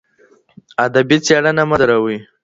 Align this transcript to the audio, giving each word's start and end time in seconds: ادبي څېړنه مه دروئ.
ادبي 0.85 1.17
څېړنه 1.25 1.63
مه 1.69 1.75
دروئ. 1.81 2.17